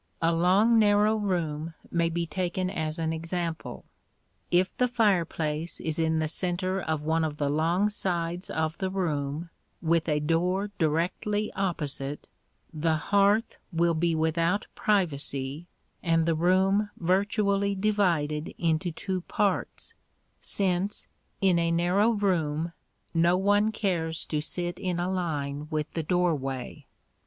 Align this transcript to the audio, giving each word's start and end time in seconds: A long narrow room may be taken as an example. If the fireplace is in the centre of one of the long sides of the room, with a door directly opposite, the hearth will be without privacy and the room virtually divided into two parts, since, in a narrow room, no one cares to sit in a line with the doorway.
A 0.19 0.33
long 0.33 0.79
narrow 0.79 1.15
room 1.15 1.75
may 1.91 2.09
be 2.09 2.25
taken 2.25 2.71
as 2.71 2.97
an 2.97 3.13
example. 3.13 3.85
If 4.49 4.75
the 4.77 4.87
fireplace 4.87 5.79
is 5.79 5.99
in 5.99 6.17
the 6.17 6.27
centre 6.27 6.81
of 6.81 7.03
one 7.03 7.23
of 7.23 7.37
the 7.37 7.49
long 7.51 7.87
sides 7.87 8.49
of 8.49 8.75
the 8.79 8.89
room, 8.89 9.51
with 9.79 10.09
a 10.09 10.19
door 10.19 10.71
directly 10.79 11.53
opposite, 11.53 12.27
the 12.73 12.95
hearth 12.95 13.59
will 13.71 13.93
be 13.93 14.15
without 14.15 14.65
privacy 14.73 15.67
and 16.01 16.25
the 16.25 16.33
room 16.33 16.89
virtually 16.97 17.75
divided 17.75 18.55
into 18.57 18.91
two 18.91 19.21
parts, 19.21 19.93
since, 20.39 21.05
in 21.41 21.59
a 21.59 21.69
narrow 21.69 22.09
room, 22.09 22.73
no 23.13 23.37
one 23.37 23.71
cares 23.71 24.25
to 24.25 24.41
sit 24.41 24.79
in 24.79 24.99
a 24.99 25.11
line 25.11 25.67
with 25.69 25.91
the 25.93 26.01
doorway. 26.01 26.87